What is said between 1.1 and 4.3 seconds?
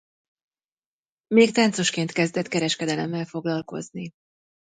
Még táncosként kezdett kereskedelemmel foglalkozni.